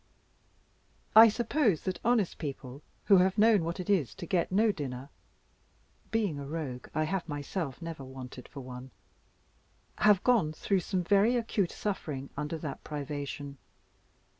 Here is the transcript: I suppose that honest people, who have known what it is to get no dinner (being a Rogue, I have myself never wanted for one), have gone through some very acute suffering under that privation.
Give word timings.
I 1.15 1.29
suppose 1.29 1.81
that 1.81 1.99
honest 2.03 2.39
people, 2.39 2.81
who 3.05 3.17
have 3.17 3.37
known 3.37 3.63
what 3.63 3.79
it 3.79 3.87
is 3.87 4.15
to 4.15 4.25
get 4.25 4.51
no 4.51 4.71
dinner 4.71 5.09
(being 6.09 6.39
a 6.39 6.47
Rogue, 6.47 6.87
I 6.95 7.03
have 7.03 7.29
myself 7.29 7.83
never 7.83 8.03
wanted 8.03 8.47
for 8.47 8.61
one), 8.61 8.89
have 9.99 10.23
gone 10.23 10.53
through 10.53 10.79
some 10.79 11.03
very 11.03 11.35
acute 11.35 11.69
suffering 11.69 12.31
under 12.35 12.57
that 12.57 12.83
privation. 12.83 13.59